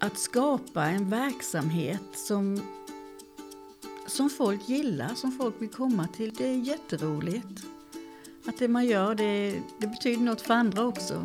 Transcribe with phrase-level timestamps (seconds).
[0.00, 2.60] att skapa en verksamhet som,
[4.06, 7.64] som folk gillar, som folk vill komma till, det är jätteroligt.
[8.46, 11.24] Att det man gör, det, det betyder något för andra också.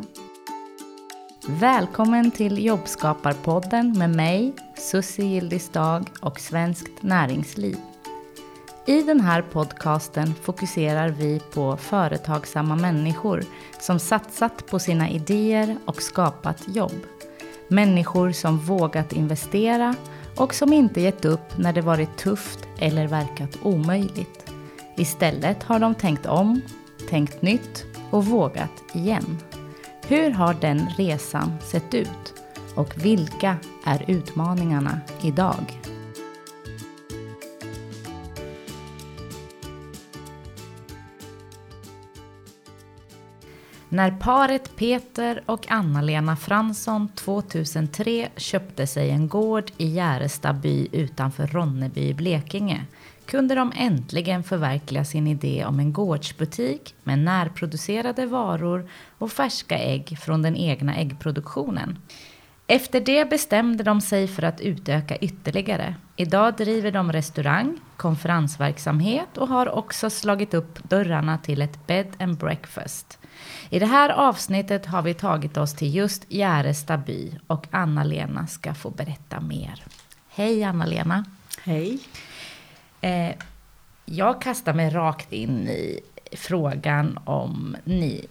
[1.48, 7.76] Välkommen till Jobbskaparpodden med mig, Susie Gildisdag och Svenskt Näringsliv.
[8.86, 13.44] I den här podcasten fokuserar vi på företagsamma människor
[13.80, 17.15] som satsat på sina idéer och skapat jobb.
[17.68, 19.94] Människor som vågat investera
[20.36, 24.52] och som inte gett upp när det varit tufft eller verkat omöjligt.
[24.96, 26.60] Istället har de tänkt om,
[27.10, 29.38] tänkt nytt och vågat igen.
[30.08, 32.34] Hur har den resan sett ut?
[32.74, 35.85] Och vilka är utmaningarna idag?
[43.88, 51.46] När paret Peter och Anna-Lena Fransson 2003 köpte sig en gård i Järesta by utanför
[51.46, 52.84] Ronneby i Blekinge
[53.26, 60.18] kunde de äntligen förverkliga sin idé om en gårdsbutik med närproducerade varor och färska ägg
[60.18, 61.98] från den egna äggproduktionen.
[62.68, 65.94] Efter det bestämde de sig för att utöka ytterligare.
[66.16, 72.36] Idag driver de restaurang, konferensverksamhet och har också slagit upp dörrarna till ett bed and
[72.36, 73.18] breakfast.
[73.70, 78.74] I det här avsnittet har vi tagit oss till just Järesta by och Anna-Lena ska
[78.74, 79.84] få berätta mer.
[80.28, 81.24] Hej Anna-Lena!
[81.62, 81.98] Hej!
[83.00, 83.34] Eh,
[84.04, 86.00] jag kastar mig rakt in i
[86.32, 88.26] frågan om ni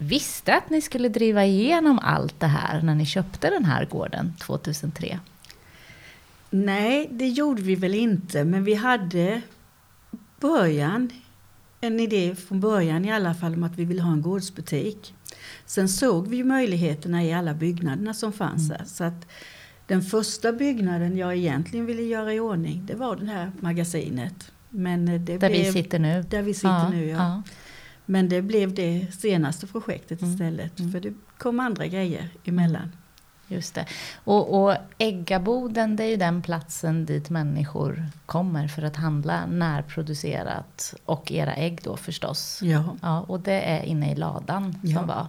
[0.00, 4.34] visste att ni skulle driva igenom allt det här när ni köpte den här gården
[4.40, 5.20] 2003?
[6.50, 9.42] Nej, det gjorde vi väl inte, men vi hade
[10.40, 11.10] början,
[11.80, 15.14] en idé från början i alla fall om att vi ville ha en gårdsbutik.
[15.66, 18.76] Sen såg vi ju möjligheterna i alla byggnaderna som fanns mm.
[18.78, 18.86] här.
[18.86, 19.26] Så att
[19.86, 24.52] den första byggnaden jag egentligen ville göra i ordning, det var det här magasinet.
[24.68, 26.24] Men det där blev, vi sitter nu?
[26.30, 27.16] Där vi sitter ja, nu, ja.
[27.16, 27.42] ja.
[28.10, 30.32] Men det blev det senaste projektet mm.
[30.32, 30.78] istället.
[30.78, 30.92] Mm.
[30.92, 32.92] För det kom andra grejer emellan.
[33.48, 33.86] Just det.
[34.24, 40.94] Och, och Äggaboden, det är ju den platsen dit människor kommer för att handla närproducerat.
[41.04, 42.60] Och era ägg då förstås.
[42.62, 42.96] Ja.
[43.02, 44.98] ja och det är inne i ladan ja.
[44.98, 45.26] som var.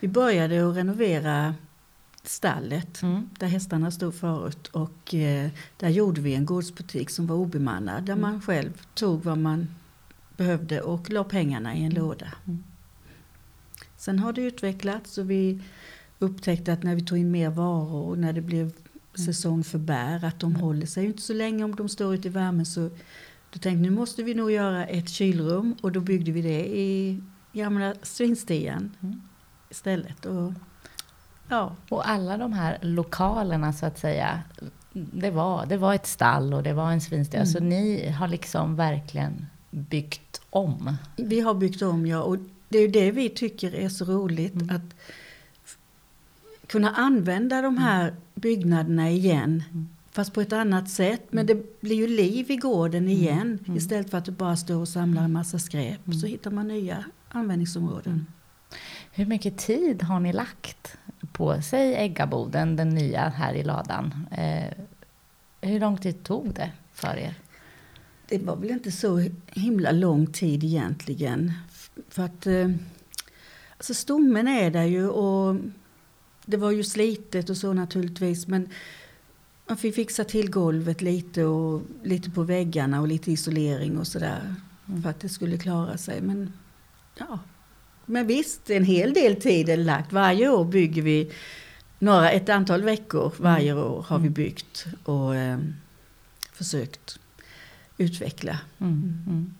[0.00, 1.54] Vi började att renovera
[2.22, 3.30] stallet mm.
[3.38, 4.66] där hästarna stod förut.
[4.66, 8.04] Och eh, där gjorde vi en gårdsbutik som var obemannad.
[8.04, 8.22] Där mm.
[8.22, 9.68] man själv tog vad man
[10.36, 12.02] behövde och la pengarna i en mm.
[12.02, 12.32] låda.
[12.46, 12.64] Mm.
[13.96, 15.62] Sen har det utvecklats och vi
[16.18, 19.26] upptäckte att när vi tog in mer varor och när det blev mm.
[19.26, 22.30] säsong för bär att de håller sig inte så länge om de står ute i
[22.30, 22.66] värmen.
[22.66, 22.80] Så
[23.50, 27.22] då tänkte nu måste vi nog göra ett kylrum och då byggde vi det i
[27.52, 28.96] gamla svinstian
[29.70, 30.26] istället.
[30.26, 30.52] Och,
[31.48, 31.76] ja.
[31.88, 34.42] och alla de här lokalerna så att säga,
[34.92, 37.40] det var, det var ett stall och det var en svinstia.
[37.40, 37.46] Mm.
[37.46, 40.96] Så ni har liksom verkligen byggt om?
[41.16, 42.22] Vi har byggt om, ja.
[42.22, 42.38] Och
[42.68, 44.54] det är ju det vi tycker är så roligt.
[44.54, 44.76] Mm.
[44.76, 44.94] Att
[46.66, 49.62] kunna använda de här byggnaderna igen.
[49.70, 49.88] Mm.
[50.10, 51.22] Fast på ett annat sätt.
[51.30, 51.56] Men mm.
[51.56, 53.12] det blir ju liv i gården mm.
[53.12, 53.58] igen.
[53.66, 53.76] Mm.
[53.76, 56.00] Istället för att du bara står och samlar en massa skräp.
[56.20, 58.26] Så hittar man nya användningsområden.
[59.12, 60.96] Hur mycket tid har ni lagt
[61.32, 64.26] på, säg äggaboden, den nya här i ladan.
[64.30, 64.72] Eh,
[65.60, 67.34] hur lång tid tog det för er?
[68.28, 71.52] Det var väl inte så himla lång tid egentligen.
[72.08, 72.70] För att eh,
[73.76, 75.56] alltså stommen är där ju och
[76.44, 78.68] det var ju slitet och så naturligtvis men
[79.66, 84.54] man fick fixa till golvet lite och lite på väggarna och lite isolering och sådär
[84.88, 85.02] mm.
[85.02, 86.20] för att det skulle klara sig.
[86.20, 86.52] Men
[87.18, 87.38] ja,
[88.06, 90.12] men visst, en hel del tid är lagt.
[90.12, 91.32] Varje år bygger vi
[91.98, 93.84] några, ett antal veckor varje mm.
[93.84, 94.32] år har vi mm.
[94.32, 95.58] byggt och eh,
[96.52, 97.18] försökt
[97.98, 98.58] utveckla.
[98.78, 99.22] Mm, mm.
[99.26, 99.54] Mm.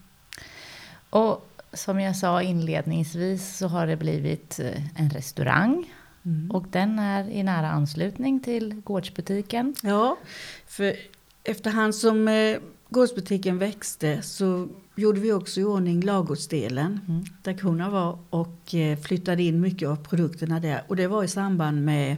[1.11, 5.93] Och som jag sa inledningsvis så har det blivit eh, en restaurang.
[6.25, 6.51] Mm.
[6.51, 9.75] Och den är i nära anslutning till gårdsbutiken.
[9.83, 10.19] Ja,
[10.67, 10.97] för
[11.45, 12.59] efterhand som eh,
[12.89, 17.25] gårdsbutiken växte så gjorde vi också i ordning lagårdsdelen mm.
[17.43, 20.83] där korna var och eh, flyttade in mycket av produkterna där.
[20.87, 22.17] Och det var i samband med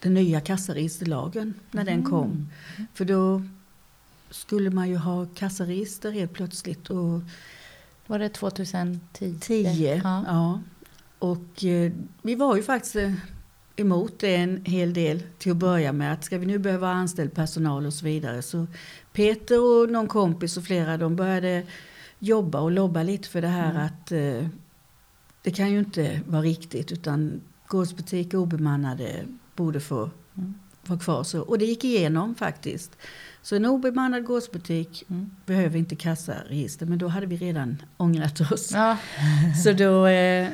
[0.00, 1.94] den nya kassaregisterlagen när mm.
[1.94, 2.48] den kom.
[2.94, 3.42] För då
[4.34, 6.90] skulle man ju ha kassaregister helt plötsligt.
[6.90, 7.20] Och
[8.06, 9.38] var det 2010?
[9.40, 10.24] 10, ja.
[10.26, 10.60] ja.
[11.18, 11.92] Och eh,
[12.22, 13.12] vi var ju faktiskt eh,
[13.76, 16.12] emot det en hel del till att börja med.
[16.12, 18.42] Att ska vi nu behöva anställd personal och så vidare.
[18.42, 18.66] Så
[19.12, 21.66] Peter och någon kompis och flera de började
[22.18, 23.82] jobba och lobba lite för det här mm.
[23.86, 24.48] att eh,
[25.42, 29.24] det kan ju inte vara riktigt utan gårdsbutiker obemannade
[29.56, 30.54] borde få mm.
[30.88, 31.40] Var kvar så.
[31.40, 32.96] Och det gick igenom faktiskt.
[33.42, 35.30] Så en obemannad gårdsbutik Mm.
[35.46, 38.70] behöver inte kassaregister, men då hade vi redan ångrat oss.
[38.72, 38.96] Ja.
[39.64, 40.48] Så då, eh,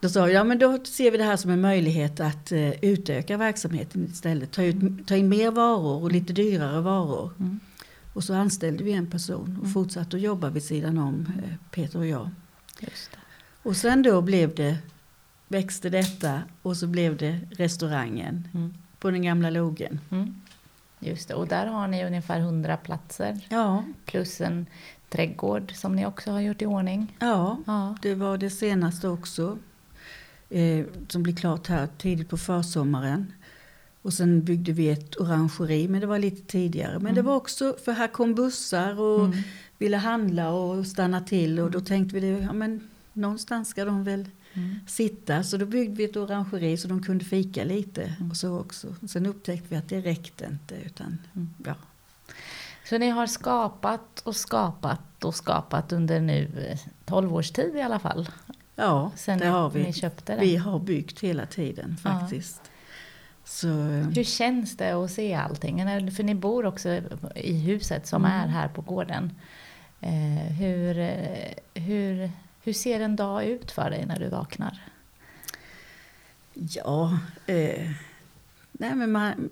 [0.00, 2.84] då sa vi, ja men då ser vi det här som en möjlighet att eh,
[2.84, 4.52] utöka verksamheten istället.
[4.52, 7.30] Ta, ut, ta in mer varor och lite dyrare varor.
[7.38, 7.60] Mm.
[8.12, 11.98] Och så anställde vi en person och fortsatte att jobba vid sidan om, eh, Peter
[11.98, 12.30] och jag.
[13.62, 14.76] Och sen då blev det,
[15.48, 18.74] växte detta och så blev det restaurangen Mm.
[19.00, 20.00] På den gamla logen.
[20.10, 20.34] Mm.
[21.00, 21.34] Just det.
[21.34, 24.66] Och där har ni ungefär 100 platser Ja, plus en
[25.08, 27.16] trädgård som ni också har gjort i ordning.
[27.18, 27.96] ja, Ja.
[28.02, 29.58] det var det senaste också.
[30.50, 33.32] Eh, som blev klart här tidigt på försommaren.
[34.02, 36.98] Och sen byggde vi ett orangeri, men det var lite tidigare.
[36.98, 39.38] Men det var också, för här kom bussar och Mm.
[39.78, 41.60] ville handla och stanna till.
[41.60, 44.24] Och då tänkte vi, det, ja men någonstans ska de väl
[44.54, 44.74] Mm.
[44.86, 45.42] sitta.
[45.42, 48.14] Så då byggde vi ett orangeri så de kunde fika lite.
[48.30, 48.94] Och så också.
[49.08, 50.74] Sen upptäckte vi att det räckte inte.
[50.74, 51.54] Utan, Mm.
[51.64, 51.74] ja.
[52.88, 57.80] Så ni har skapat och skapat och skapat under nu eh, 12 års tid i
[57.82, 58.28] alla fall.
[58.76, 59.92] ja, Sen det har ni vi.
[59.92, 60.40] köpte den.
[60.40, 62.10] Vi har byggt hela tiden Ja.
[62.10, 62.60] faktiskt.
[63.44, 65.76] Så, eh, Hur känns det att se allting?
[66.10, 66.88] För ni bor också
[67.34, 68.38] i huset som Mm.
[68.40, 69.30] är här på gården.
[70.00, 72.30] Eh, hur, eh, hur,
[72.62, 74.80] hur ser en dag ut för dig när du vaknar?
[76.54, 77.90] ja, eh,
[78.72, 79.48] nej men man,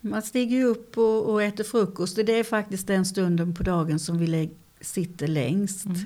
[0.00, 2.16] man stiger ju upp och, och äter frukost.
[2.16, 4.48] Det är faktiskt den stunden på dagen som vi lä-
[4.80, 5.86] sitter längst.
[5.86, 5.98] Mm.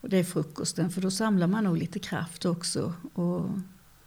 [0.00, 2.92] Och det är frukosten, för då samlar man nog lite kraft också.
[3.14, 3.44] Och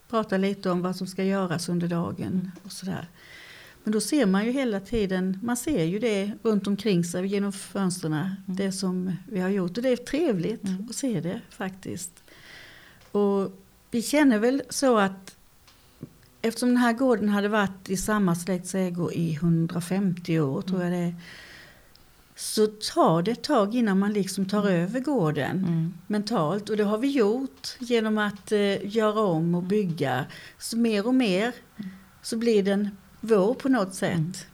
[0.09, 2.51] pratar lite om vad som ska göras under dagen Mm.
[2.63, 3.07] och sådär.
[3.85, 7.51] Men då ser man ju hela tiden, man ser ju det runt omkring sig genom
[7.53, 8.29] fönstren.
[8.45, 9.77] Det som vi har gjort.
[9.77, 10.87] Och det är trevligt Mm.
[10.89, 12.11] att se det faktiskt.
[13.11, 13.51] Och
[13.91, 15.35] vi känner väl så att
[16.41, 20.91] eftersom den här gården hade varit i samma släkts ägo i 150 år tror jag
[20.91, 21.15] det är.
[22.35, 25.93] Så tar det ett tag innan man liksom tar över gården Mm.
[26.07, 26.69] mentalt.
[26.69, 30.25] Och det har vi gjort genom att eh, göra om och bygga.
[30.59, 31.51] Så mer och mer
[32.21, 32.89] så blir den
[33.25, 34.45] vår på något sätt.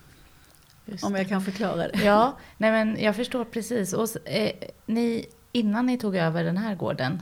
[0.88, 1.00] Mm.
[1.04, 2.04] Om jag kan förklara det.
[2.04, 3.94] Ja, nej men jag förstår precis.
[3.94, 4.52] Och, eh,
[4.86, 7.22] ni, innan ni tog över den här gården,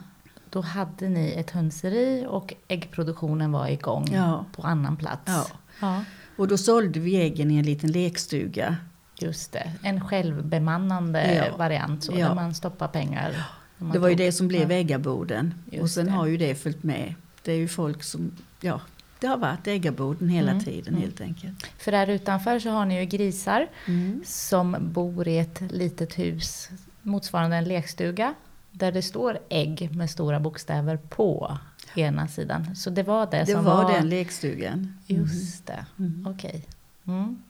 [0.50, 4.46] då hade ni ett hönseri och äggproduktionen var igång Ja.
[4.56, 5.22] på annan plats.
[5.26, 5.46] Ja.
[5.82, 6.04] ja,
[6.38, 8.76] Och då sålde vi äggen i en liten lekstuga.
[9.22, 9.72] just det.
[9.84, 11.58] En självbemannande Ja.
[11.58, 12.28] variant så, Ja.
[12.28, 13.46] där man stoppar pengar.
[13.78, 15.54] man Det var ju det som blev äggaboden.
[15.82, 16.12] Och sen det.
[16.12, 17.14] har ju det följt med.
[17.44, 18.32] Det är ju folk som,
[18.62, 18.82] ja,
[19.20, 21.02] det har varit äggaboden hela Mm, tiden mm.
[21.02, 21.64] helt enkelt.
[21.78, 24.22] För där utanför så har ni ju grisar Mm.
[24.26, 26.70] som bor i ett litet hus
[27.02, 28.34] motsvarande en lekstuga.
[28.72, 31.58] Där det står ägg med stora bokstäver på
[31.96, 32.76] ena sidan.
[32.76, 33.92] Så det var det, Det som var var...
[33.94, 34.98] den lekstugan.
[35.08, 36.28] Just det, Mm.
[36.36, 36.66] okej.
[37.08, 37.44] Mm.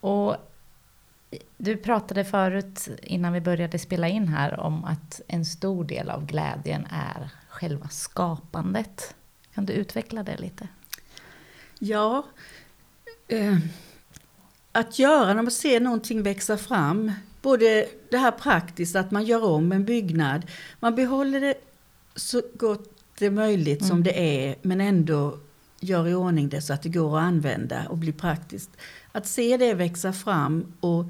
[0.00, 0.36] Och
[1.58, 6.26] du pratade förut innan vi började spela in här om att en stor del av
[6.26, 9.14] glädjen är själva skapandet.
[9.54, 10.68] Kan du utveckla det lite?
[11.84, 12.24] Ja,
[13.28, 13.58] eh,
[14.72, 17.12] att göra när man ser någonting växa fram.
[17.42, 20.50] Både det här praktiskt, att man gör om en byggnad.
[20.80, 21.54] Man behåller det
[22.14, 24.02] så gott det är möjligt som Mm.
[24.02, 25.38] det är, men ändå
[25.80, 28.70] gör i ordning det så att det går att använda och blir praktiskt.
[29.12, 31.04] Att se det växa fram och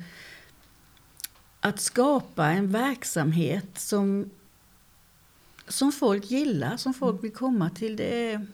[1.60, 4.30] att skapa en verksamhet som,
[5.68, 7.96] som folk gillar, som folk vill komma till.
[7.96, 8.46] Det är,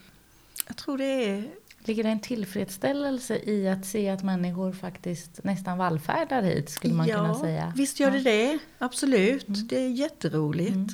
[0.67, 5.79] jag tror det är Ligger det en tillfredsställelse i att se att människor faktiskt nästan
[5.79, 7.73] vallfärdar hit, skulle man kunna säga?
[7.77, 8.23] Visst gör det Ja.
[8.25, 9.49] det, absolut.
[9.49, 9.67] Mm.
[9.69, 10.71] Det är jätteroligt.
[10.75, 10.89] Mm.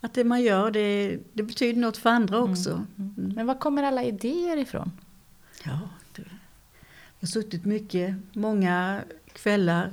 [0.00, 2.70] Att det man gör, det, det betyder något för andra också.
[2.70, 3.14] Mm.
[3.18, 3.32] Mm.
[3.36, 4.92] Men var kommer alla idéer ifrån?
[5.64, 5.80] Ja,
[6.16, 6.22] det,
[7.20, 9.00] jag har suttit mycket, många
[9.32, 9.92] kvällar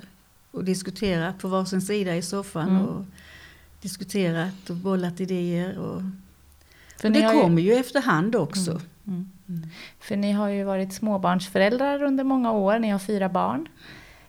[0.52, 2.70] och diskuterat på varsin sida i soffan.
[2.70, 2.82] Mm.
[2.86, 3.06] Och
[3.82, 5.78] diskuterat och bollat idéer.
[5.78, 5.96] Och,
[7.04, 8.82] och det har ju- kommer ju efterhand också.
[9.08, 9.30] Mm.
[9.58, 9.70] Mm.
[10.00, 13.68] För ni har ju varit småbarnsföräldrar under många år, ni har fyra barn.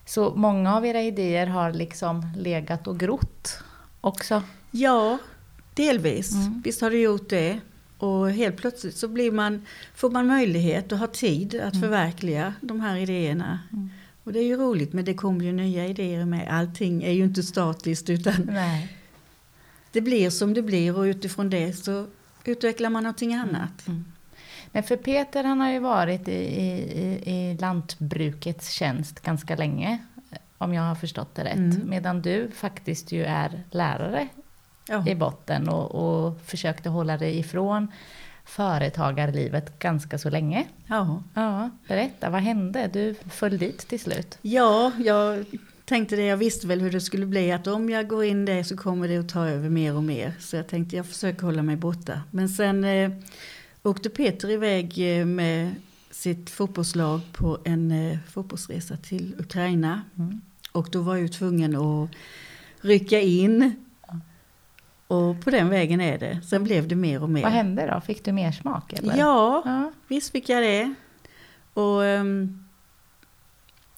[0.07, 3.59] Så många av era idéer har liksom legat och grott
[4.01, 4.43] också.
[4.71, 5.19] Ja,
[5.75, 6.33] delvis.
[6.35, 6.63] Mm.
[6.65, 7.61] Visst har det gjort det.
[7.99, 11.81] Och helt plötsligt så blir man, får man möjlighet och har tid att Mm.
[11.81, 13.59] förverkliga de här idéerna.
[13.73, 13.91] Mm.
[14.25, 16.49] Och det är ju roligt, men det kommer ju nya idéer med.
[16.51, 18.97] Allting är ju inte statiskt utan Nej.
[19.93, 22.07] det blir som det blir och utifrån det så
[22.45, 23.89] utvecklar man någonting annat.
[23.89, 24.05] Mm.
[24.73, 29.99] Men för Peter han har ju varit i, i, i lantbrukets tjänst ganska länge.
[30.59, 31.55] Om jag har förstått det rätt.
[31.57, 31.81] Mm.
[31.91, 34.29] Medan du faktiskt ju är lärare
[34.89, 35.09] Ja.
[35.09, 37.89] i botten och, och försökte hålla dig ifrån
[38.45, 40.65] företagarlivet ganska så länge.
[40.87, 41.23] Ja.
[41.35, 42.91] Ja, berätta, vad hände?
[42.93, 44.39] Du föll dit till slut.
[44.43, 45.45] ja, jag
[45.85, 46.23] tänkte det.
[46.27, 47.53] Jag visste väl hur det skulle bli.
[47.53, 50.35] Att om jag går in där så kommer det att ta över mer och mer.
[50.41, 52.21] Så jag tänkte jag försöker hålla mig borta.
[52.31, 53.11] Men sen eh,
[53.83, 55.75] åkte Peter iväg eh, med
[56.11, 60.03] sitt fotbollslag på en eh, fotbollsresa till Ukraina.
[60.19, 60.41] Mm.
[60.73, 62.11] Och då var jag ju tvungen att
[62.81, 63.75] rycka in.
[65.07, 66.41] Och på den vägen är det.
[66.43, 67.43] Sen blev det mer och mer.
[67.43, 68.01] Vad hände då?
[68.01, 68.93] Fick du mer smak?
[68.93, 69.17] Eller?
[69.17, 69.93] Ja, ja.
[70.09, 70.95] visst fick jag det.
[71.75, 72.65] Och ehm,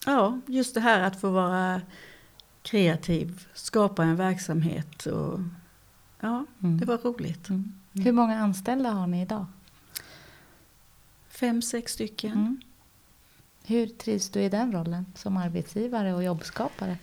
[0.07, 1.81] ja, just det här att få vara
[2.63, 5.07] kreativ, skapa en verksamhet.
[5.07, 5.41] Och,
[6.21, 6.79] ja, Mm.
[6.79, 7.49] det var roligt.
[7.49, 7.73] Mm.
[7.93, 9.47] Hur många anställda har ni idag?
[11.35, 12.33] Fem, sex stycken.
[12.33, 12.61] Mm.
[13.65, 16.99] Hur trivs du i den rollen som arbetsgivare och jobbskapare?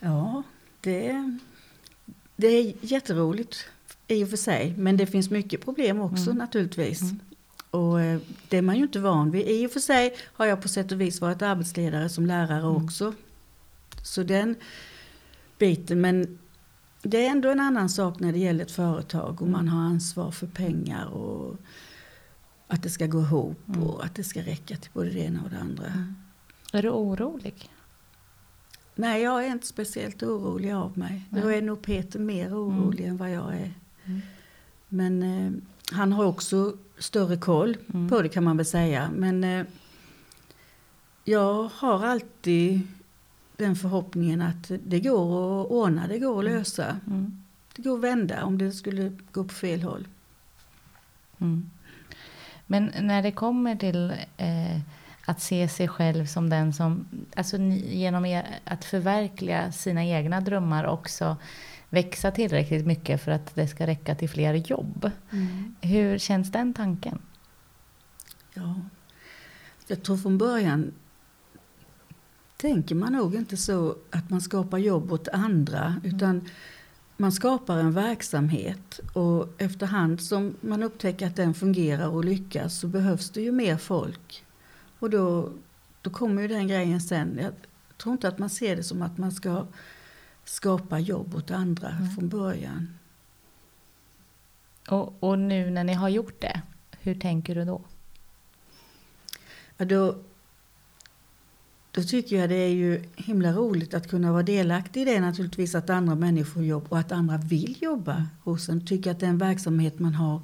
[0.00, 0.42] Ja,
[0.80, 1.38] det,
[2.36, 3.56] det är jätteroligt
[4.08, 4.74] i och för sig.
[4.78, 6.38] Men det finns mycket problem också Mm.
[6.38, 7.02] naturligtvis.
[7.02, 7.20] Mm.
[7.70, 9.48] Och eh, det är man ju inte van vid.
[9.48, 12.84] I och för sig har jag på sätt och vis varit arbetsledare som lärare Mm.
[12.84, 13.14] också.
[14.02, 14.54] Så den
[15.58, 16.00] biten.
[16.00, 16.38] Men
[17.02, 20.30] det är ändå en annan sak när det gäller ett företag och man har ansvar
[20.30, 21.56] för pengar och
[22.68, 23.82] att det ska gå ihop Mm.
[23.82, 25.84] och att det ska räcka till både det ena och det andra.
[26.72, 27.70] Är du orolig?
[28.94, 31.22] Nej, jag är inte speciellt orolig av mig.
[31.30, 31.58] Då Nej.
[31.58, 33.72] är nog Peter mer orolig än vad jag är.
[34.04, 34.20] Mm.
[34.88, 35.52] Men eh,
[35.96, 38.08] han har också större koll Mm.
[38.08, 39.10] på det kan man väl säga.
[39.14, 39.66] Men eh,
[41.24, 42.80] jag har alltid
[43.56, 47.00] den förhoppningen att det går att ordna, det går att lösa.
[47.06, 47.42] Mm.
[47.76, 50.08] Det går att vända om det skulle gå på fel håll.
[51.38, 51.70] Mm.
[52.66, 54.80] Men när det kommer till eh,
[55.26, 60.84] att se sig själv som den som, alltså genom er, att förverkliga sina egna drömmar
[60.84, 61.36] också
[61.88, 65.10] växa tillräckligt mycket för att det ska räcka till fler jobb.
[65.80, 67.18] Hur känns den tanken?
[68.54, 68.74] Ja.
[69.86, 70.92] Jag tror från början
[72.56, 76.48] tänker man nog inte så att man skapar jobb åt andra utan
[77.16, 82.88] man skapar en verksamhet och efterhand som man upptäcker att den fungerar och lyckas så
[82.88, 84.44] behövs det ju mer folk.
[84.98, 85.52] Och då,
[86.02, 87.38] då kommer ju den grejen sen.
[87.42, 87.52] Jag
[87.96, 89.66] tror inte att man ser det som att man ska
[90.44, 92.10] skapa jobb åt andra Mm.
[92.10, 92.98] från början.
[94.88, 96.62] Och, och nu när ni har gjort det,
[97.00, 97.80] hur tänker du då?
[99.76, 100.16] Ja, då,
[101.96, 105.74] då tycker jag det är ju himla roligt att kunna vara delaktig i det naturligtvis
[105.74, 108.86] att andra människor får jobb och att andra vill jobba hos en.
[108.86, 110.40] Tycker att den verksamhet man har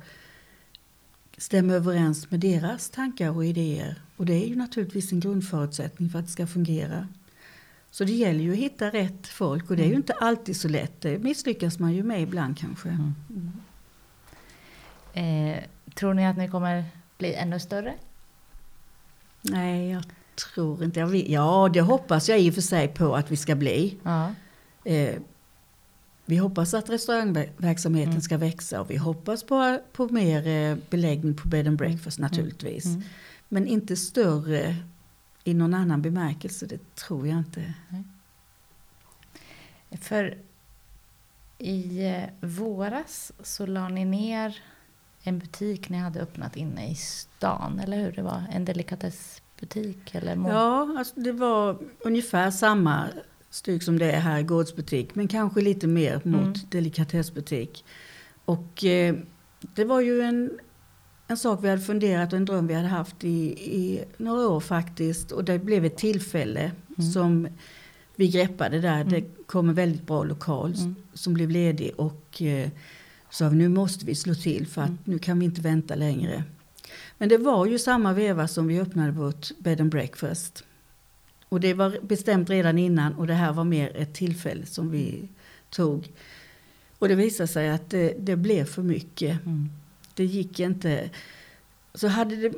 [1.37, 4.03] stämmer överens med deras tankar och idéer.
[4.17, 7.09] Och det är ju naturligtvis en grundförutsättning för att det ska fungera.
[7.91, 10.69] Så det gäller ju att hitta rätt folk och det är ju inte alltid så
[10.69, 11.01] lätt.
[11.01, 12.89] Det misslyckas man ju med ibland kanske.
[12.89, 13.53] Mm.
[15.13, 16.85] Eh, tror ni att ni kommer
[17.19, 17.95] bli ännu större?
[19.43, 20.05] Nej, jag
[20.35, 21.01] tror inte.
[21.01, 21.33] Jag vill.
[21.33, 23.99] Ja, det hoppas jag i och för sig på att vi ska bli.
[24.03, 24.35] Ja.
[24.85, 25.17] Eh,
[26.27, 28.21] vi hoppas att restaurangverksamheten Mm.
[28.23, 32.85] ska växa och vi hoppas på, på mer eh, beläggning på bed and breakfast naturligtvis.
[32.87, 33.03] Mm.
[33.49, 34.77] Men inte större
[35.45, 37.75] i någon annan bemärkelse, det tror jag inte.
[40.01, 40.39] För
[41.59, 44.59] i eh, våras så la ni ner
[45.23, 48.13] en butik ni hade öppnat inne i stan, eller hur?
[48.13, 48.65] Det var en
[49.67, 53.09] delikatessbutik eller må- Ja, alltså det var ungefär samma
[53.51, 56.53] styck som det är här i gårdsbutik, men kanske lite mer mot Mm.
[56.71, 57.85] delikatessbutik.
[58.45, 59.15] Och eh,
[59.75, 60.51] det var ju en,
[61.29, 63.29] en sak vi hade funderat och en dröm vi hade haft i,
[63.77, 65.33] i några år faktiskt.
[65.33, 67.11] Och det blev ett tillfälle Mm.
[67.13, 67.49] som
[68.17, 69.01] vi greppade där.
[69.01, 69.09] Mm.
[69.09, 70.95] Det kom en väldigt bra lokal Mm.
[71.15, 72.69] som blev ledig och eh,
[73.31, 74.99] sa nu måste vi slå till för att Mm.
[75.05, 76.45] nu kan vi inte vänta längre.
[77.19, 80.65] Men det var ju samma veva som vi öppnade vårt bed and breakfast.
[81.49, 85.29] Och det var bestämt redan innan och det här var mer ett tillfälle som vi
[85.71, 86.13] tog.
[86.99, 89.47] Och det visade sig att det, det blev för mycket.
[89.47, 89.71] Mm.
[90.15, 91.11] Det gick inte.
[91.95, 92.53] Så hade det,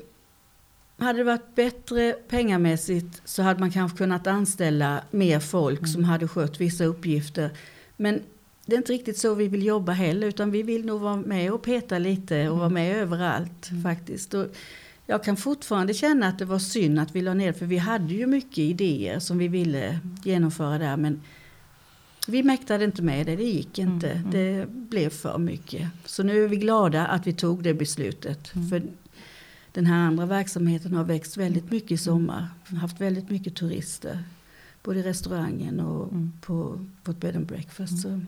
[0.96, 5.90] hade det varit bättre pengamässigt så hade man kanske kunnat anställa mer folk Mm.
[5.90, 7.50] som hade skött vissa uppgifter.
[7.96, 8.22] Men
[8.66, 11.52] det är inte riktigt så vi vill jobba heller utan vi vill nog vara med
[11.52, 13.82] och peta lite och vara med överallt Mm.
[13.82, 14.34] faktiskt.
[14.34, 14.46] Och
[15.06, 18.14] jag kan fortfarande känna att det var synd att vi la ner för vi hade
[18.14, 21.20] ju mycket idéer som vi ville genomföra där men
[22.28, 24.10] vi mäktade inte med det, det gick inte.
[24.10, 24.30] Mm, mm.
[24.30, 25.88] Det blev för mycket.
[26.04, 28.54] Så nu är vi glada att vi tog det beslutet.
[28.54, 28.68] Mm.
[28.68, 28.82] För
[29.72, 32.48] den här andra verksamheten har växt väldigt mycket i sommar.
[32.68, 34.22] Vi har haft väldigt mycket turister.
[34.82, 36.32] Både i restaurangen och Mm.
[36.40, 38.02] på, på ett bed and breakfast.
[38.02, 38.20] Så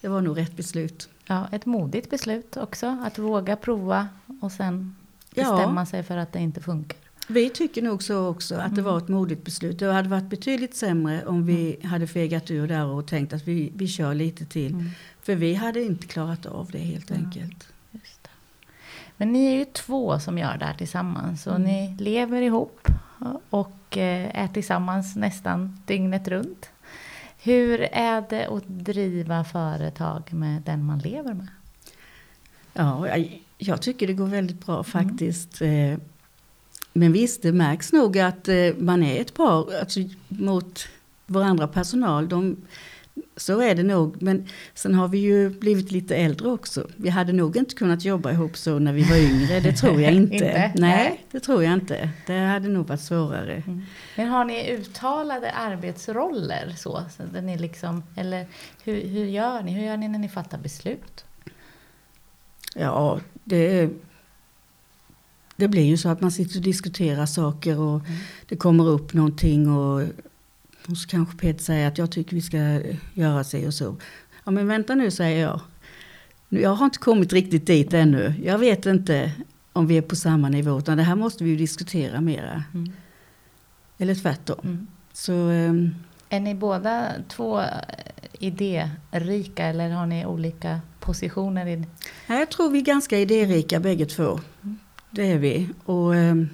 [0.00, 1.08] det var nog rätt beslut.
[1.26, 4.08] Ja, ett modigt beslut också, att våga prova
[4.40, 4.96] och sen
[5.34, 5.86] bestämma ja.
[5.86, 6.98] sig för att det inte funkar.
[7.28, 8.84] Vi tycker nog så också, att det mm.
[8.84, 9.78] var ett modigt beslut.
[9.78, 11.90] Det hade varit betydligt sämre om vi mm.
[11.90, 14.72] hade fegat ur där och tänkt att vi, vi kör lite till.
[14.72, 14.90] Mm.
[15.22, 17.68] För vi hade inte klarat av det helt enkelt.
[19.16, 21.68] Men ni är ju två som gör det här tillsammans och mm.
[21.68, 22.88] ni lever ihop
[23.50, 26.70] och eh, är tillsammans nästan dygnet runt.
[27.42, 31.48] Hur är det att driva företag med den man lever med?
[32.72, 35.60] Ja, jag, jag tycker det går väldigt bra faktiskt.
[35.60, 36.00] Mm.
[36.92, 40.88] Men visst, det märks nog att eh, man är ett par alltså, mot
[41.26, 42.28] varandra personal.
[42.28, 42.56] De,
[43.40, 44.22] så är det nog.
[44.22, 46.86] Men sen har vi ju blivit lite äldre också.
[46.96, 49.60] Vi hade nog inte kunnat jobba ihop så när vi var yngre.
[49.60, 50.34] Det tror jag inte.
[50.34, 50.72] inte?
[50.74, 52.10] Nej, det tror jag inte.
[52.26, 53.62] Det hade nog varit svårare.
[53.66, 53.82] Mm.
[54.16, 57.02] Men har ni uttalade arbetsroller så?
[57.16, 58.46] så där ni liksom, eller
[58.84, 59.72] hur, hur gör ni?
[59.72, 61.24] Hur gör ni när ni fattar beslut?
[62.74, 63.90] Ja, det,
[65.56, 68.18] det blir ju så att man sitter och diskuterar saker och mm.
[68.48, 70.02] det kommer upp någonting och
[70.90, 72.80] och så kanske Peter säger att jag tycker vi ska
[73.14, 73.96] göra sig och så.
[74.44, 75.60] Ja men vänta nu säger jag.
[76.48, 78.34] Jag har inte kommit riktigt dit ännu.
[78.44, 79.32] Jag vet inte
[79.72, 80.78] om vi är på samma nivå.
[80.78, 82.64] Utan det här måste vi ju diskutera mera.
[82.74, 82.92] Mm.
[83.98, 84.60] Eller tvärtom.
[84.64, 84.86] Mm.
[85.12, 85.94] Så, um,
[86.28, 87.62] är ni båda två
[88.32, 91.66] idérika eller har ni olika positioner?
[91.66, 91.84] I...
[92.26, 94.40] Jag tror vi är ganska idérika bägge två.
[94.62, 94.78] Mm.
[95.10, 95.68] Det är vi.
[95.84, 96.48] Och um,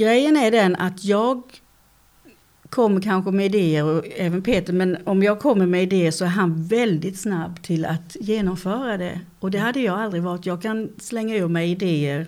[0.00, 1.42] Grejen är den att jag
[2.70, 6.28] kommer kanske med idéer, och även Peter, men om jag kommer med idéer så är
[6.28, 9.20] han väldigt snabb till att genomföra det.
[9.40, 10.46] Och det hade jag aldrig varit.
[10.46, 12.26] Jag kan slänga ur mig idéer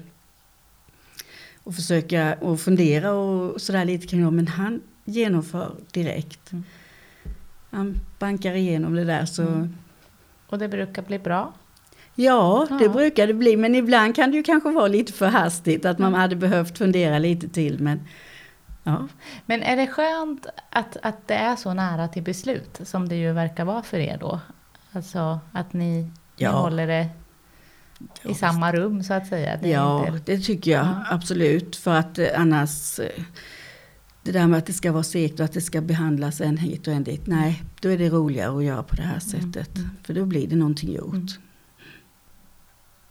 [1.64, 6.52] och försöka och fundera och sådär lite kring dem, men han genomför direkt.
[6.52, 6.64] Mm.
[7.70, 9.42] Han bankar igenom det där så...
[9.42, 9.75] Mm.
[10.46, 11.52] Och det brukar bli bra?
[12.14, 12.92] Ja, det ja.
[12.92, 16.08] brukar det bli, men ibland kan det ju kanske vara lite för hastigt, att man
[16.08, 16.20] mm.
[16.20, 17.78] hade behövt fundera lite till.
[17.78, 18.00] Men
[18.82, 19.08] Ja.
[19.46, 23.32] Men är det skönt att, att det är så nära till beslut som det ju
[23.32, 24.40] verkar vara för er då?
[24.92, 26.52] Alltså att ni, ja.
[26.52, 28.34] ni håller det i ja.
[28.34, 29.56] samma rum så att säga?
[29.56, 30.32] Det ja, inte...
[30.32, 31.04] det tycker jag ja.
[31.10, 31.76] absolut.
[31.76, 33.25] För att eh, annars, eh,
[34.23, 36.86] det där med att det ska vara segt och att det ska behandlas en hit
[36.86, 37.26] och en dit.
[37.26, 39.76] Nej, då är det roligare att göra på det här sättet.
[39.76, 39.90] Mm.
[40.02, 41.14] För då blir det någonting gjort.
[41.14, 41.26] Mm.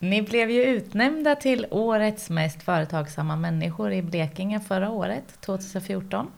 [0.02, 6.32] Ni blev ju utnämnda till årets mest företagsamma människor i Blekinge förra året, 2014.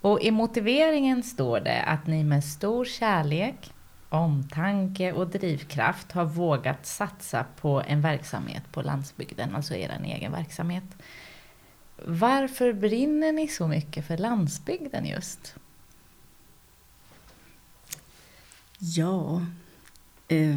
[0.00, 3.72] Och i motiveringen står det att ni med stor kärlek,
[4.08, 10.96] omtanke och drivkraft har vågat satsa på en verksamhet på landsbygden, alltså er egen verksamhet.
[12.04, 15.54] Varför brinner ni så mycket för landsbygden just?
[18.78, 19.42] Ja...
[20.28, 20.56] Eh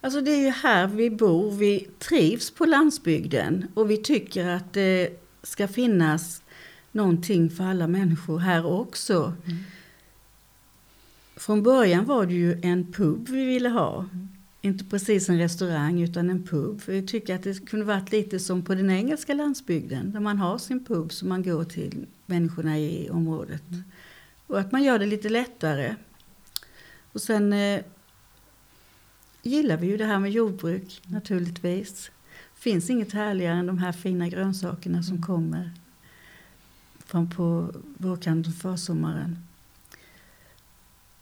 [0.00, 4.72] Alltså det är ju här vi bor, vi trivs på landsbygden och vi tycker att
[4.72, 6.42] det ska finnas
[6.92, 9.32] någonting för alla människor här också.
[9.46, 9.58] Mm.
[11.36, 13.98] Från början var det ju en pub vi ville ha.
[13.98, 14.28] Mm.
[14.62, 16.80] Inte precis en restaurang utan en pub.
[16.80, 20.38] För vi tycker att det kunde varit lite som på den engelska landsbygden där man
[20.38, 23.62] har sin pub som man går till människorna i området.
[23.68, 23.82] Mm.
[24.46, 25.94] Och att man gör det lite lättare.
[27.12, 27.80] Och sen eh,
[29.42, 32.10] gillar vi ju det här med jordbruk naturligtvis.
[32.54, 35.26] Finns inget härligare än de här fina grönsakerna som mm.
[35.26, 35.70] kommer
[36.98, 39.38] fram på vårkanten och försommaren.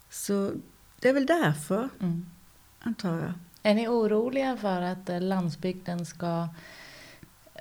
[0.09, 0.51] Så
[0.99, 2.25] det är väl därför, mm.
[2.79, 3.33] antar jag.
[3.63, 6.47] Är ni oroliga för att eh, landsbygden ska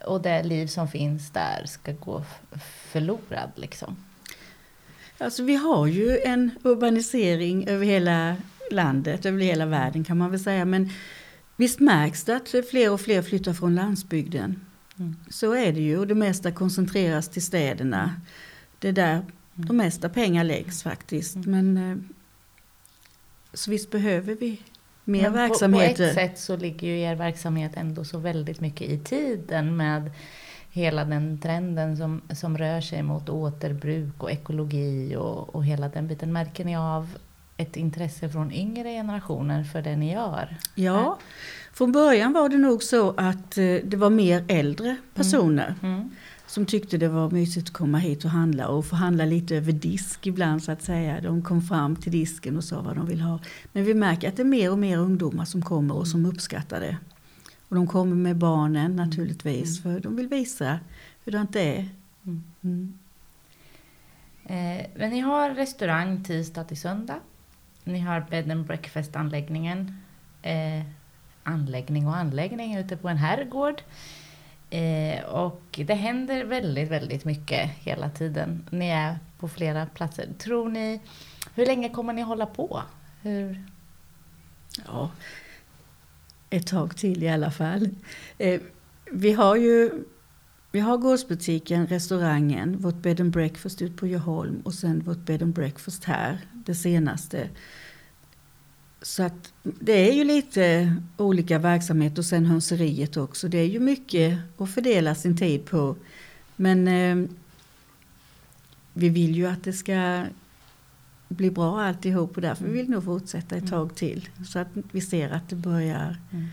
[0.06, 2.24] och det liv som finns där ska gå
[2.60, 3.50] förlorad?
[3.54, 3.96] Liksom?
[5.18, 8.36] Alltså vi har ju en urbanisering över hela
[8.70, 10.64] landet, över hela världen kan man väl säga.
[10.64, 10.90] Men
[11.56, 14.60] visst märks det att fler och fler flyttar från landsbygden.
[14.98, 15.16] Mm.
[15.30, 18.20] Så är det ju och det mesta koncentreras till städerna.
[18.78, 19.26] Det är där mm.
[19.54, 21.36] de mesta pengar läggs faktiskt.
[21.36, 21.50] Mm.
[21.50, 21.98] Men, eh,
[23.52, 24.60] så visst behöver vi
[25.04, 26.08] mer Men verksamheter.
[26.08, 29.76] På, på ett sätt så ligger ju er verksamhet ändå så väldigt mycket i tiden
[29.76, 30.10] med
[30.70, 36.08] hela den trenden som, som rör sig mot återbruk och ekologi och, och hela den
[36.08, 36.32] biten.
[36.32, 37.08] Märker ni av
[37.58, 40.56] ett intresse från yngre generationer för det ni gör?
[40.74, 41.18] Ja,
[41.72, 45.94] från början var det nog så att eh, det var mer äldre personer mm.
[45.94, 46.10] Mm.
[46.46, 49.72] som tyckte det var mysigt att komma hit och handla och få handla lite över
[49.72, 51.20] disk ibland så att säga.
[51.20, 53.38] De kom fram till disken och sa vad de vill ha.
[53.72, 56.80] Men vi märker att det är mer och mer ungdomar som kommer och som uppskattar
[56.80, 56.96] det.
[57.68, 59.94] Och de kommer med barnen naturligtvis mm.
[59.94, 60.78] för de vill visa
[61.24, 61.88] hur det är.
[62.26, 62.44] Mm.
[62.62, 62.98] Mm.
[64.44, 67.20] Eh, men ni har restaurang tisdag till söndag
[67.88, 70.02] ni har bed and breakfast-anläggningen.
[70.42, 70.82] Eh,
[71.42, 73.82] anläggning och anläggning ute på en herrgård.
[74.70, 78.68] Eh, och det händer väldigt, väldigt mycket hela tiden.
[78.70, 80.28] Ni är på flera platser.
[80.38, 81.00] Tror ni,
[81.54, 82.82] hur länge kommer ni hålla på?
[83.22, 83.62] Hur?
[84.86, 85.10] Ja,
[86.50, 87.88] ett tag till i alla fall.
[88.38, 88.60] Eh,
[89.12, 90.04] vi har ju
[90.72, 95.42] vi har gårdsbutiken, restaurangen, vårt bed and breakfast ute på Djursholm och sen vårt bed
[95.42, 97.48] and breakfast här, det senaste.
[99.02, 103.48] Så att det är ju lite olika verksamhet och sen hönseriet också.
[103.48, 105.96] Det är ju mycket att fördela sin tid på.
[106.56, 107.30] Men eh,
[108.92, 110.24] vi vill ju att det ska
[111.28, 114.28] bli bra alltihop och därför vill vi nog fortsätta ett tag till.
[114.48, 116.46] Så att vi ser att det börjar, Mm.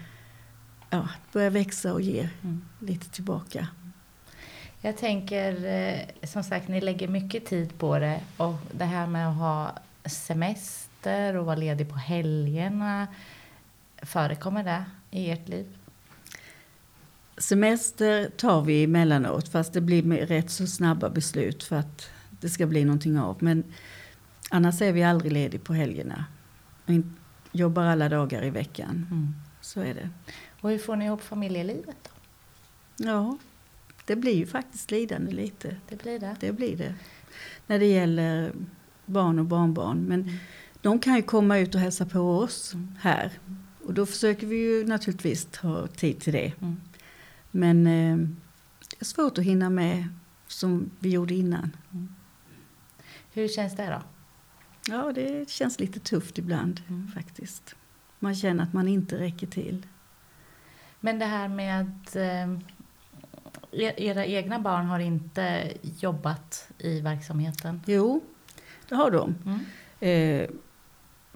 [0.89, 2.61] ja, börjar växa och ge Mm.
[2.79, 3.67] lite tillbaka.
[4.85, 8.21] Jag tänker, eh, som sagt, ni lägger mycket tid på det.
[8.37, 13.07] Och det här med att ha semester och vara ledig på helgerna.
[13.97, 15.77] Förekommer det i ert liv?
[17.37, 22.65] Semester tar vi emellanåt fast det blir rätt så snabba beslut för att det ska
[22.65, 23.37] bli någonting av.
[23.39, 23.63] Men
[24.49, 26.25] annars är vi aldrig ledig på helgerna.
[26.85, 27.03] Vi
[27.51, 29.07] jobbar alla dagar i veckan.
[29.11, 29.35] Mm.
[29.61, 30.09] Så är det.
[30.61, 32.09] Och hur får ni ihop familjelivet då?
[33.05, 33.37] Ja,
[34.05, 35.75] det blir ju faktiskt lidande lite.
[35.89, 36.35] Det blir det.
[36.39, 36.95] Det blir det.
[37.67, 38.51] När det gäller
[39.05, 39.97] barn och barnbarn.
[39.97, 40.35] Men Mm.
[40.81, 42.95] de kan ju komma ut och hälsa på oss Mm.
[43.01, 43.31] här.
[43.85, 46.53] Och då försöker vi ju naturligtvis ta tid till det.
[46.61, 46.81] Mm.
[47.51, 48.17] Men eh,
[48.89, 50.07] det är svårt att hinna med
[50.47, 51.71] som vi gjorde innan.
[53.33, 54.01] Hur känns det då?
[54.93, 57.07] Ja, det känns lite tufft ibland Mm.
[57.07, 57.75] faktiskt.
[58.19, 59.85] Man känner att man inte räcker till.
[60.99, 62.59] Men det här med eh, er-
[63.81, 67.81] era egna barn har inte jobbat i verksamheten?
[67.85, 68.21] Jo,
[68.89, 69.35] det har de.
[69.45, 69.59] Mm.
[69.99, 70.49] Eh,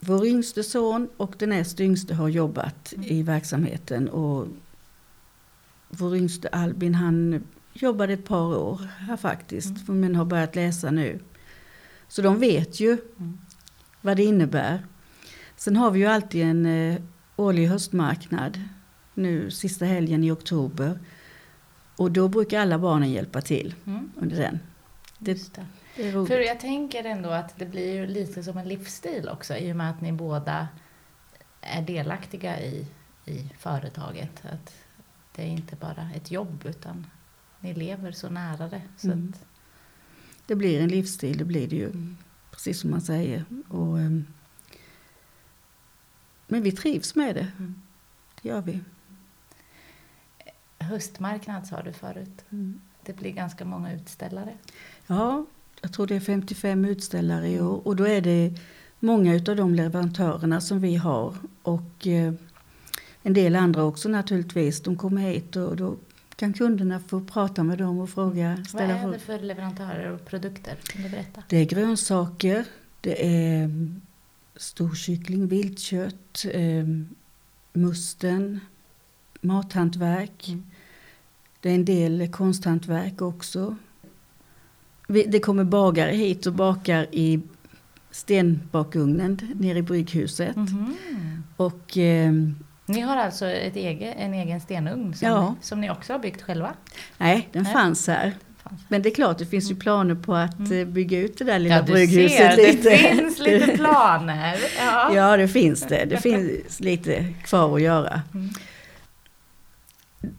[0.02, 3.06] vår yngste son och den näst yngste har jobbat Mm.
[3.10, 4.10] i verksamheten.
[4.10, 4.48] Och
[5.90, 9.88] vår yngste Albin han jobbade ett par år här faktiskt.
[9.88, 11.20] Men har börjat läsa nu.
[12.08, 13.38] Så de vet ju Mm.
[14.02, 14.86] vad det innebär.
[15.56, 17.02] Sen har vi ju alltid en eh,
[17.36, 18.62] årlig höstmarknad.
[19.14, 21.00] Nu sista helgen i oktober.
[22.00, 24.12] Och då brukar alla barnen hjälpa till Mm.
[24.16, 24.60] under den.
[25.18, 25.66] Det, det.
[25.96, 26.12] det.
[26.28, 29.76] För jag tänker ändå att det blir ju lite som en livsstil också i och
[29.76, 30.68] med att ni båda
[31.62, 32.88] är delaktiga i,
[33.26, 34.46] i företaget.
[34.46, 34.76] Att
[35.36, 37.08] det är inte bara ett jobb utan
[37.60, 38.82] ni lever så nära det.
[38.98, 39.34] Så Mm.
[39.34, 39.46] att,
[40.46, 41.86] Det blir en livsstil, det blir det ju.
[41.86, 42.18] Mm.
[42.52, 43.46] Precis som man säger.
[43.70, 44.26] Och, ehm,
[46.48, 47.48] men vi trivs med det.
[47.58, 47.82] Mm.
[48.42, 48.80] Det gör vi.
[50.80, 52.46] Höstmarknad sa du förut.
[53.06, 54.54] Det blir ganska många utställare.
[55.08, 55.46] Ja,
[55.82, 57.88] jag tror det är 55 utställare i år.
[57.88, 58.54] Och då är det
[59.00, 61.36] många av de leverantörerna som vi har.
[61.62, 62.34] Och eh,
[63.24, 64.82] en del andra också naturligtvis.
[64.82, 65.96] De kommer hit och då
[66.36, 68.56] kan kunderna få prata med dem och fråga.
[68.58, 69.14] Vad Ställa är frågor.
[69.14, 70.76] det för leverantörer och produkter?
[70.84, 71.44] Kan du berätta?
[71.48, 72.66] Det är grönsaker,
[73.02, 74.02] det är mm,
[74.56, 76.86] storkyckling, viltkött, eh,
[77.74, 78.60] musten,
[79.42, 80.48] mathantverk.
[80.50, 80.64] Mm.
[81.62, 83.76] Det är en del konsthantverk också.
[85.08, 87.42] Det kommer bagare hit och bakar i
[88.12, 90.56] stenbakugnen nere i brygghuset.
[90.56, 90.96] Mhm.
[91.58, 92.32] Och eh,
[92.86, 95.56] Ni har alltså ett ege, en egen stenugn som, Ja.
[95.62, 96.74] som ni också har byggt själva?
[97.18, 97.74] nej, den Nej.
[97.74, 98.34] fanns här.
[98.88, 100.80] Men det är klart, det finns ju planer på att Mm.
[100.80, 102.90] eh, bygga ut det där lilla Ja, brygghuset ser, lite.
[102.90, 104.60] det finns lite planer.
[104.86, 105.16] Ja.
[105.16, 106.06] Ja, det finns det.
[106.06, 108.22] Det finns lite kvar att göra.
[108.34, 108.50] Mm.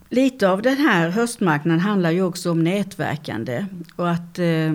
[0.08, 3.66] Lite av den här höstmarknaden handlar ju också om nätverkande
[3.96, 4.72] och att eh,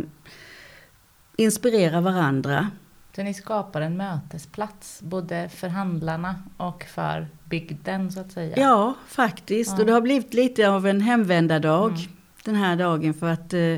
[1.38, 2.70] inspirera varandra.
[3.16, 8.54] Så ni skapar en mötesplats både för handlarna och för bygden så att säga?
[8.60, 9.72] Ja, faktiskt.
[9.72, 9.78] Ja.
[9.80, 12.02] Och det har blivit lite av en hemvändardag Mm.
[12.44, 13.76] den här dagen för att eh,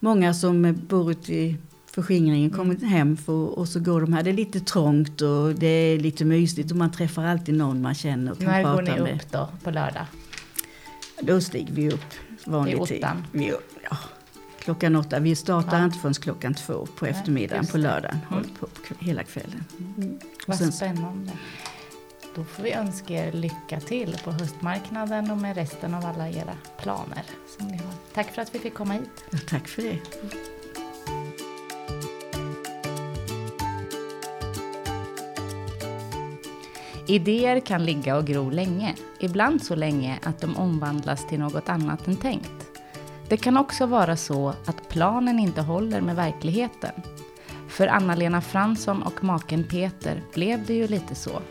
[0.00, 1.56] många som bor ute i
[1.92, 2.88] förskingringen kommer Mm.
[2.88, 4.22] hem för, och så går de här.
[4.22, 7.94] Det är lite trångt och det är lite mysigt och man träffar alltid någon man
[7.94, 9.14] känner och kan När prata går ni med.
[9.14, 10.06] upp då på lördag?
[11.20, 12.14] Då stiger vi upp
[12.46, 13.06] vanlig tid.
[13.32, 13.52] Vi,
[13.90, 13.96] ja,
[14.58, 15.18] klockan åtta.
[15.20, 15.84] Vi startar Ja.
[15.84, 18.18] inte förrän klockan två på eftermiddagen på lördagen.
[18.18, 18.28] Mm.
[18.28, 18.66] Håller på
[18.98, 19.64] hela kvällen.
[19.96, 20.18] Mm.
[20.46, 21.32] Vad sen, spännande.
[22.34, 26.52] Då får vi önska er lycka till på höstmarknaden och med resten av alla era
[26.80, 27.22] planer
[27.58, 27.92] som ni har.
[28.14, 29.24] Tack för att vi fick komma hit.
[29.30, 29.98] ja, tack för det.
[37.10, 42.08] Idéer kan ligga och gro länge, ibland så länge att de omvandlas till något annat
[42.08, 42.66] än tänkt.
[43.28, 46.92] Det kan också vara så att planen inte håller med verkligheten.
[47.68, 51.42] För Anna-Lena Fransson och maken Peter blev det ju lite så.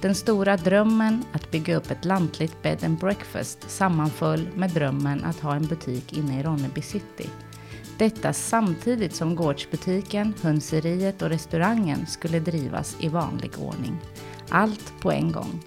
[0.00, 5.40] Den stora drömmen att bygga upp ett lantligt bed and breakfast sammanföll med drömmen att
[5.40, 7.28] ha en butik inne i Ronneby city.
[7.98, 14.00] Detta samtidigt som gårdsbutiken, hönseriet och restaurangen skulle drivas i vanlig ordning.
[14.54, 15.60] Allt på en gång.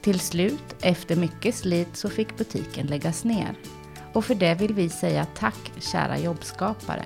[0.00, 3.54] Till slut, efter mycket slit, så fick butiken läggas ner.
[4.12, 7.04] Och för det vill vi säga tack, kära jobbskapare.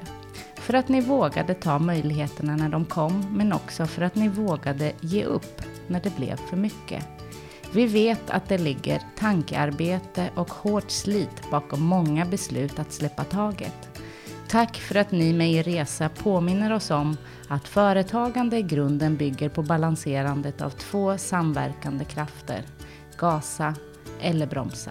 [0.57, 4.93] För att ni vågade ta möjligheterna när de kom, men också för att ni vågade
[5.01, 7.05] ge upp när det blev för mycket.
[7.73, 13.96] Vi vet att det ligger tankearbete och hårt slit bakom många beslut att släppa taget.
[14.49, 17.17] Tack för att ni med er resa påminner oss om
[17.49, 22.63] att företagande i grunden bygger på balanserandet av två samverkande krafter.
[23.19, 23.75] Gasa
[24.21, 24.91] eller bromsa.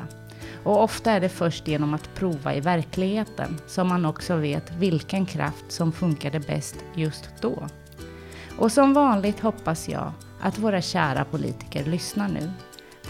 [0.64, 5.26] Och ofta är det först genom att prova i verkligheten som man också vet vilken
[5.26, 7.68] kraft som funkade bäst just då.
[8.58, 12.52] Och som vanligt hoppas jag att våra kära politiker lyssnar nu.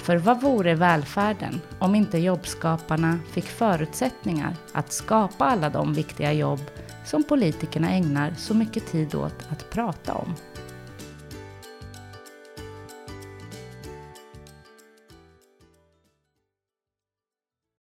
[0.06, 6.60] För vad vore välfärden om inte jobbskaparna fick förutsättningar att skapa alla de viktiga jobb
[7.06, 10.36] som politikerna ägnar så mycket tid åt att prata om?